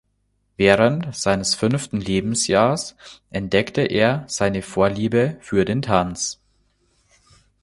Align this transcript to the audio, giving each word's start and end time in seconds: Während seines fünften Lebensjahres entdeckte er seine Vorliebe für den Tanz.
Während 0.57 1.15
seines 1.15 1.53
fünften 1.53 2.01
Lebensjahres 2.01 2.95
entdeckte 3.29 3.81
er 3.81 4.23
seine 4.27 4.63
Vorliebe 4.63 5.37
für 5.41 5.63
den 5.63 5.83
Tanz. 5.83 6.39